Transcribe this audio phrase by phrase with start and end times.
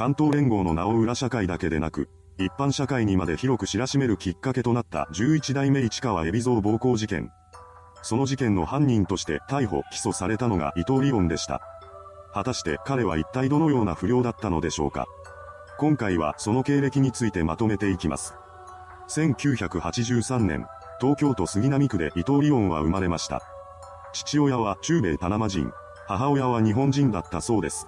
[0.00, 2.08] 関東連合の名を裏社会だけでなく、
[2.38, 7.30] 一般社会にまで広く知らしめるきっかけとなった11代目市川海老蔵暴行事件。
[8.00, 11.60] その事件の犯人として逮捕・起訴されたのが伊藤リオンでした。
[12.32, 15.04] 果たして彼は一体どのような不良だったのでしょうか。
[15.78, 18.34] 今回はその経歴についてまとめていきます。
[19.10, 20.66] 1983年、
[20.98, 23.42] 東京都杉並区で伊藤リオンは生まれました。
[24.14, 25.70] 父親は中米パナマ人、
[26.06, 27.86] 母親は日本人だったそうです。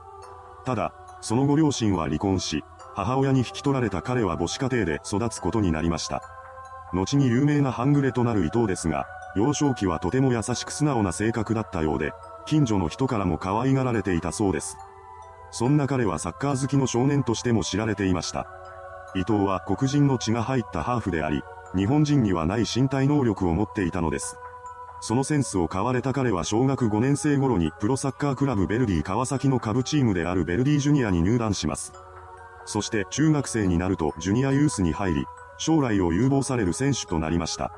[0.66, 0.92] ただ、
[1.22, 2.64] その後両親は離婚し、
[2.94, 6.22] 母親に引き取られた彼は母子家庭で育つことになりました。
[6.92, 12.12] 後に有名な半グレとなる伊藤ですが、幼少期はとても優しく素直な性格だったようで、
[12.44, 14.76] 近所の人からも可愛がられていたそうです。
[15.52, 18.46] そんな彼はサッカー好きの少年としても知られていました。
[19.14, 21.42] 伊藤は黒人の血が入ったハーフであり、
[21.76, 24.36] 日本人にはない身体能力を持っていたのです。
[25.02, 31.92] そのセンスを買われた彼は小学5年生頃にプロサッカークラブベルディ川崎の下部チームであるベルディジュニアに入団します。
[32.66, 35.24] そして中学生になるとジュニアユースに入り、
[35.58, 37.72] 将来を有望される選手となりました。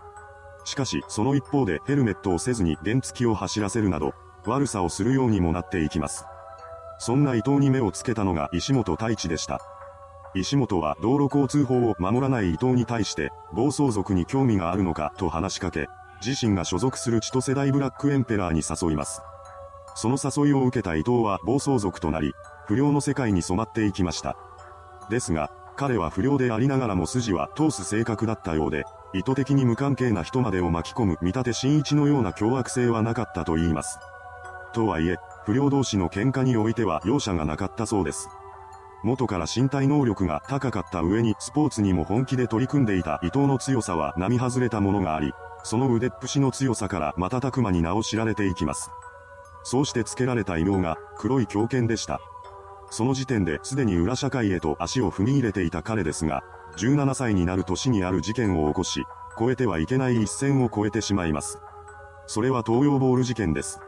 [0.67, 4.13] しかし、その一方でヘルメットをせずに原付を走らせるなど、
[4.45, 6.27] 悪さをするようにもなっていきます。
[6.99, 9.63] そんな伊藤に目をつけたのが石本太一でした。
[10.35, 15.89] 石本は道路交通法を守らない伊藤に対して、暴走族に興味があるのかと話しかけ、
[16.25, 19.23] 自身が所属する千歳大ブラックエンペラーに誘います。
[19.95, 22.35] その誘いを受けた伊藤は暴走族となり、
[22.67, 24.37] 不良の世界に染まっていきました。
[25.11, 33.99] ですが、彼は不良でありながらも筋は通す性格だったようで、意図的に無関係な人までを巻き込む見立て新一のような凶悪性はなかったと言います。
[34.73, 38.29] とはいえ、不良同士の喧嘩においては容赦がなかったそうです。
[39.05, 45.33] 元から身体能力が高かった上にスポーツにも本気で取り組んでいた伊藤の強さは並外れたものがあり、
[45.65, 48.91] その腕っぷしの強さから瞬く間に名を知られていきます。
[49.65, 52.21] そうして付けられた異名が黒い狂犬でした。
[52.91, 56.45] その時点ですでに裏社会へと足を踏み入れていた彼ですが、
[56.77, 59.05] 17歳になる年にある事件を起こし、
[59.41, 61.59] 越えてはいけない一線を越えてしまいます。
[62.27, 63.81] それは東洋ボール事件です。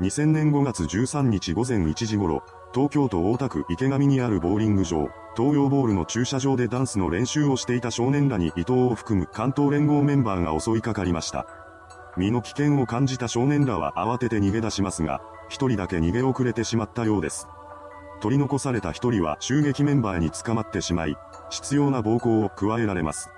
[0.00, 11.46] 2000年5月13日午前1時頃、東京都大田区池上にあるボーリング場、東洋ボールの駐車場でダンスの練習をしていた少年らに伊藤を含む関東連合メンバーが襲いかかりました。
[12.16, 17.46] 身の危険を感じた少年らは慌てて逃げ出しますが、一人だけ逃げ遅れてしまったようです。
[18.20, 21.16] 取り残された一人は襲撃メンバーに捕まってしまい、
[21.50, 23.30] 必要な暴行を加えられます。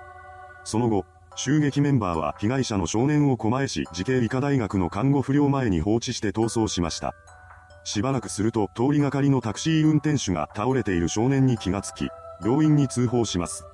[0.63, 1.05] その後、
[1.35, 7.15] 襲撃メンバーは被害者の少年を狛江市慈恵医科大学の看護不良前に放置して逃走しました。
[7.83, 12.09] しばらくすると通りがかりのタクシー運転手が倒れている少年に気がつき、
[12.43, 13.65] 病院に通報します。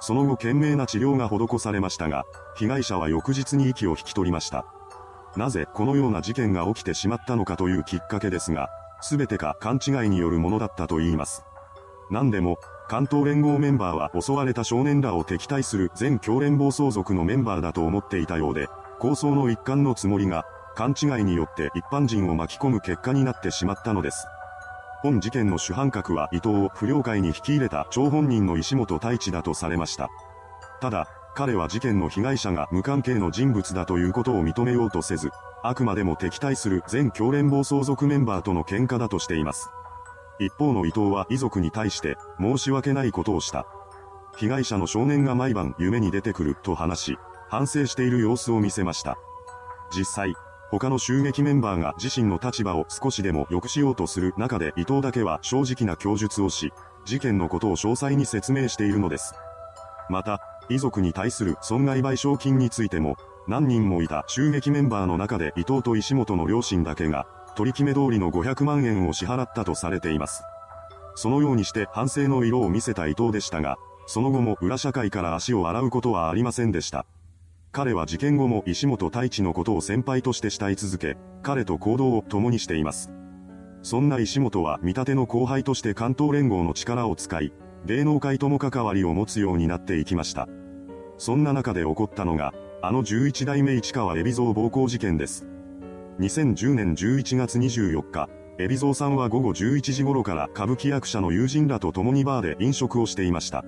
[0.00, 2.24] その後懸命な治療が施されましたが、
[2.56, 4.66] 被害者は翌日に息を引き取りました。
[5.36, 8.68] なぜこのような事件が起きてしまったのかというきっかけですが、
[9.00, 11.44] すべてか勘違いによるものだったと言います。
[12.10, 12.58] 何でも、
[12.88, 18.68] 関東連合メンバーは襲われた少年らを敵対する全教連暴走族のメンバーだと思っていたようで、
[18.98, 20.46] 構想の一環のつもりが、
[20.76, 24.26] 勘違いによって一般人を巻き込む結果になってしまったのです。
[25.02, 30.10] 本事件の主犯格は伊藤を不良会に引き入れた張本人の石本太一だとされました。
[30.80, 35.30] ただ、彼は事件の被害者が無関係の人物だということを認めようとせず、
[35.62, 39.70] あくまでも敵対する全教連暴走族メンバーとの喧嘩だとしています。
[40.38, 43.66] 一方の伊藤は遺族に対して申し訳ないことをした。
[44.36, 49.16] 被害者の少年が毎晩夢に出てくると話し、反省している様子を見せました。
[49.90, 50.34] 実際、
[50.70, 56.72] 他の襲撃メンバーが自身の立場を少しでも良くしようとする中で伊藤だけは正直な供述をし、
[57.04, 59.34] 事件のことを詳細に説明しているのです。
[60.10, 63.16] また、遺族に対する損害賠償金についても、
[63.46, 70.42] 何人もいた襲撃メンバーの中で伊藤と石本の両親だけが、取り決め通りの500万円を支払ったとされています。
[71.14, 77.06] そのようにして反省の色を見せた伊藤でしたが、その後も裏社会から足を洗うことはありませんでした。
[77.76, 83.12] 彼は事件後も石本太一のことを先輩として慕い続け、彼と行動を共にしています。
[83.82, 87.52] そんな石本は見立ての後輩として関東連合の力を使い、
[87.84, 90.48] 芸能界とも関わりを持つようになっていきました。
[91.18, 95.46] そんな中で起こったのが、あの11代目市川海老蔵暴行事件です。
[96.18, 103.66] 2010年11月24日、海老蔵さんは午後11時頃から歌舞伎役者の友人らと共にバーで飲食をしていました。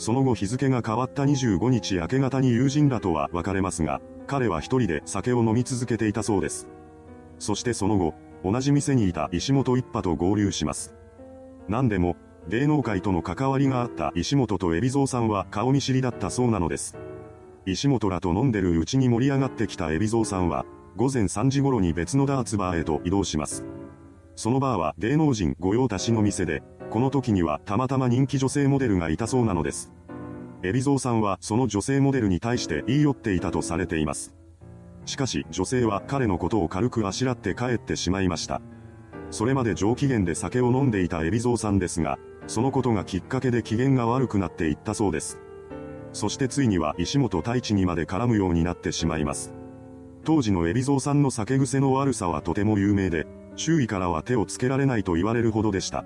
[0.00, 6.68] その後日付が変わった25日明け方に友人らとは別れますが、彼は一人で酒を飲み続けていたそうです。
[7.38, 10.94] そしてその後、同じ店にいた石本一派と合流します。
[11.68, 12.16] 何でも、
[12.48, 16.96] 芸能界との関わりがあった石本と海老蔵さんは顔見知りだったそうなのです。
[17.66, 20.64] 石本らと飲んでるうちに盛り上がってきた海老蔵さんは、
[20.96, 23.66] 午前3時頃に別のダーツバーへと移動します。
[24.34, 29.92] そのバーは芸能人御用達の店で、この時にはたまたま人気女性モデルがいたそうなのです。
[30.62, 34.34] 海老蔵さんはその女性モデルに対して言い寄っていたとされています。
[35.06, 38.60] しかし女性は彼のことを軽くあしらって帰ってしまいました。
[39.30, 45.38] それまで上機嫌で酒を飲んでいた海老蔵さんですが、そのことがきっかけで機嫌が悪くなっていったそうです。
[46.12, 49.54] そしてついには石本太一にまで絡むようになってしまいます。
[50.24, 56.04] 当時の海老蔵さんの酒癖の悪さはとても有名で、周囲からは手をつけられないと言われるほどでした。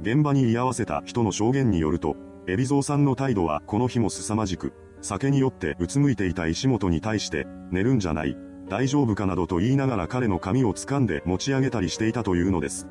[0.00, 8.36] 現場に居合わせた人の証言によると、海老蔵さんの態度はこの日も凄まじく、酒によってうつむいていた石本に対して、寝るんじゃない、
[8.68, 12.88] 大丈夫かなどと言いながら彼の髪を掴んで持ち上げたりしていたというのです。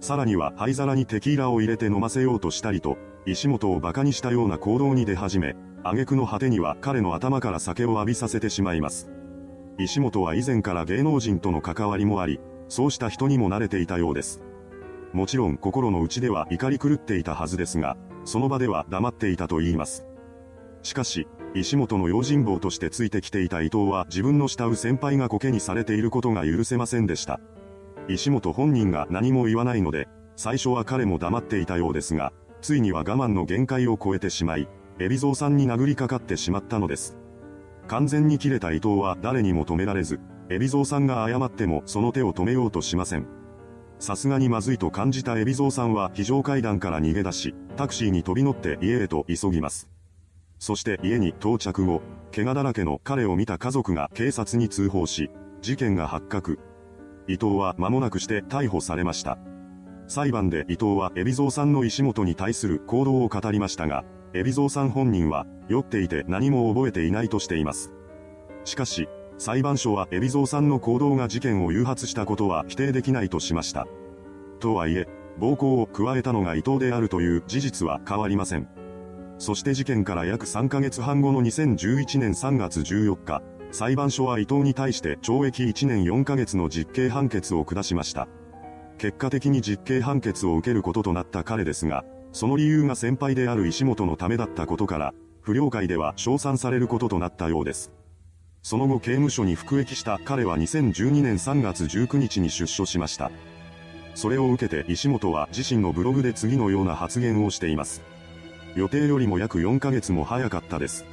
[0.00, 9.08] さらには灰皿にテキーラを入れて飲ませようとしたりと、石本を馬鹿にしたような行動に出始め、挙句の果てには彼の頭から酒を浴びさせてしまいます。
[9.78, 14.42] 石本は以前から芸能人との関わりもあり、そうした人にも慣れていたようです。
[15.16, 17.96] もちろん心の内では怒り狂っていたはずですが、
[18.26, 20.04] その場では黙っていたと言います。
[20.82, 27.40] しかし、石本の用心棒としてついてきていた伊藤は自分の慕う先輩がコケにされていることが許せませんでした。
[28.08, 34.68] 石本本人が何も言わないので、最初は彼も黙っていたようですが、ついには我慢の限界を超えてしまい、
[34.98, 37.16] 海老蔵さんに殴りかかってしまったのです。
[37.88, 40.20] 完全に切れた伊藤は誰にも止められず、
[40.50, 43.45] 海老蔵さんが謝ってもその手を止めようとしません。
[43.98, 49.88] さすがにまずいと感じた海老蔵さんは非常階段から逃げ出し、タクシーに飛び乗って家へと急ぎます。
[50.58, 52.02] そして家に到着後、
[52.34, 55.30] 怪我だらけの彼を見た家族が警察に通報し、
[55.62, 56.58] 事件が発覚。
[57.28, 59.38] 伊藤は間もなくして逮捕されました。
[60.06, 67.92] 裁判で伊藤は海老蔵さんの石本に対する行動を語りましたが、海老蔵さん本人は酔っていて何も覚えていないとしています。
[68.64, 73.86] しかし、裁判所は海老蔵さんの行動が事件を誘発したことは否定できないとしました。
[74.60, 75.06] とはいえ、
[75.38, 78.68] 暴行を加えたのが伊藤であるという事実は変わりません。
[79.38, 88.28] そして事件から約3ヶ月半後の2011年3月14日、裁判所は伊藤に対して懲役1年4ヶ月の実刑判決を下しました。
[88.96, 95.12] 結果的に実刑判決を受けることとなった彼ですが、その理由が先輩である石本のためだったことから、
[95.42, 97.92] 不良会では称賛されることとなったようです。
[98.66, 103.30] その後刑務所に服役した彼は2012年3月19日に出所しました。
[104.16, 108.02] それを受けて石本は自身のブログで次のような発言をしています。
[108.74, 111.04] 予定よりも約4ヶ月も早かったです。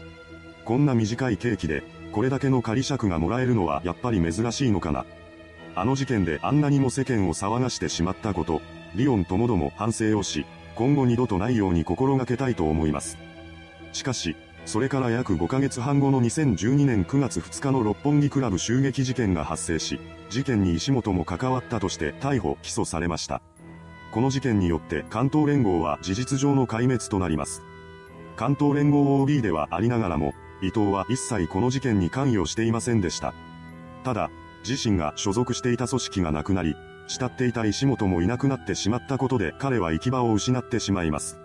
[0.66, 5.06] こんな短い刑期で、これだけの仮釈がもらえるのはやっぱり珍しいのかな。
[5.76, 8.64] あの事件であんなにも世間を騒がしてしまったこと、
[8.96, 13.20] リオンともども反省をし、今後二度とないように心がけたいと思います。
[13.92, 14.36] しかし、
[14.66, 20.00] それから約5ヶ月半後の2012年9月2日の六本木クラブ襲撃事件が発生し、
[20.30, 23.42] 事件に石本も関わったとして逮捕・起訴されました。
[24.12, 27.62] この事件によって関東連合は事実上の壊滅となります。
[28.36, 33.34] 関東連合 OB ではありながらも、伊藤は一切この事件に関与していませんでした。
[34.04, 34.32] ただ、
[34.68, 36.76] 自身が所属していた組織がなくなり、
[37.08, 41.43] 慕っていた石本もいなくなってしまったことで彼は行き場を失ってしまいます。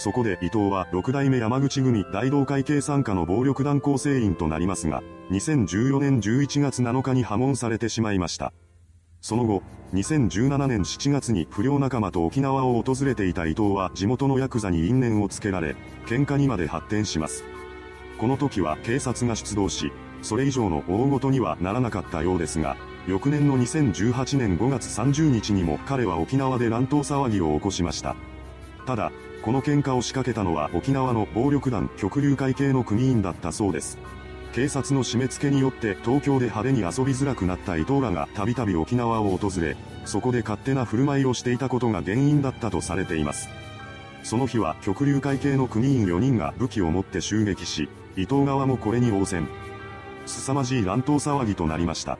[0.00, 8.54] そこで伊藤は六代目山口組大同会系参加の暴力団構成員となりますが、2014年11月7日に破門されてしまいました。
[9.20, 9.62] その後、
[9.92, 15.76] 2017年7月に不良仲間と沖縄を訪れていた伊藤は地元のヤクザに因縁をつけられ、
[16.06, 17.44] 喧嘩にまで発展します。
[18.16, 19.92] この時は警察が出動し、
[20.22, 28.16] それ以上の大事にはならなかったようですが、翌年の2018年5月30日にも彼は沖縄で乱闘騒ぎを起こしました。
[28.86, 33.98] ただ、この喧嘩を仕掛けたのは沖縄の暴力団極流会系の組員だったそうです。
[34.52, 43.48] 警察の締め付けによって東京で派手に遊びづらくなった伊藤らがたびたび沖縄を訪れ、そこで勝手な振る舞いをしていたことが原因だったとされています。
[44.24, 49.48] その日は極流会系の組員4人が武器を持って襲撃し、伊藤側もこれに応戦。
[50.26, 52.18] 凄まじい乱闘騒ぎとなりました。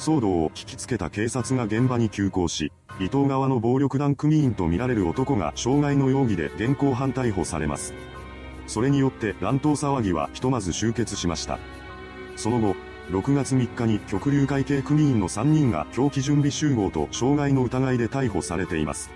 [0.00, 7.92] 騒動を聞きつけた警察が現場に急行し、伊藤側の暴力団組員とみられる男が傷害の容疑で現行犯逮捕されます。
[8.66, 11.58] それによって乱闘騒ぎはひとまず終結しました。
[12.36, 12.74] その後、
[13.10, 19.10] 6月3日に極流会系組員の3人が狂気準備集合と傷害の疑いで逮捕されています。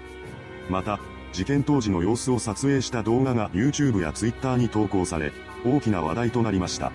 [0.68, 1.00] また、
[1.32, 5.32] 事件当時の様子を撮影した動画が YouTube や Twitter に投稿され、
[5.64, 6.92] 大きな話題となりました。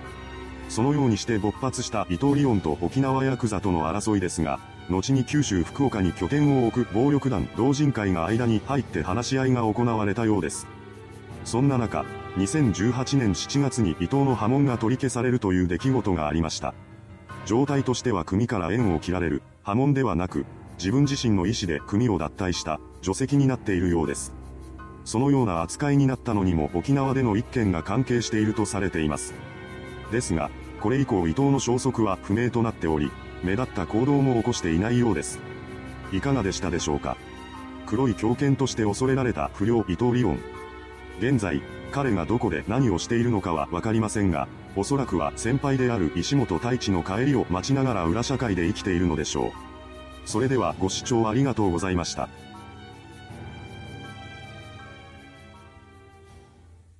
[0.70, 10.68] そのようにして勃発した伊藤リオンと沖縄ヤクザとの争いですが、後に九州福岡に拠点を置く暴力団同人会が間に入って話し合いが行われたようです。
[11.44, 12.04] そんな中、
[12.36, 16.72] 2018年7月に伊藤の波紋が取り消されるという出来事がありました。
[17.46, 20.46] 状態としては組から縁を切られる、波紋ではなく、
[20.78, 24.32] 自分自身の意思で組を脱退した、除籍になっているようです。
[25.04, 29.34] そのような扱いになったのにも沖縄での一件が関係しているとされています。
[30.12, 30.50] ですが、
[30.80, 33.10] これ以降伊藤の消息は不明となっており、
[33.42, 35.38] 目立った行動も起こしていないようです。
[36.12, 37.16] いかがでしたでしょうか？
[37.86, 40.38] 黒い狂犬として恐れられた不良伊藤リオン。
[41.18, 49.50] 現在、彼がどこで何をしているのかはわかりませんが、おそらくは先輩である石本太一の帰りを待ちながら裏社会で生きているのでしょう。
[50.24, 52.28] それではご視聴ありがとうございました。